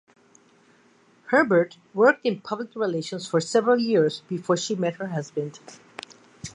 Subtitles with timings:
[1.27, 5.59] Herbert worked in public relations for several years before she met her husband.